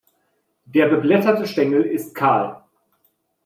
Der 0.65 0.87
beblätterte 0.87 1.45
Stängel 1.45 1.83
ist 1.83 2.15
kahl. 2.15 2.63